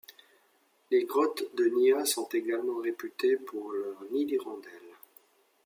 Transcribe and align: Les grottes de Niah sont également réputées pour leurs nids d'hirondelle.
Les 0.89 1.03
grottes 1.03 1.55
de 1.55 1.65
Niah 1.65 2.05
sont 2.05 2.27
également 2.29 2.79
réputées 2.81 3.37
pour 3.37 3.71
leurs 3.71 4.01
nids 4.11 4.25
d'hirondelle. 4.25 4.95